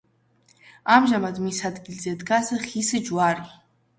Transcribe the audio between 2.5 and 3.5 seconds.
ხის ჯვარი.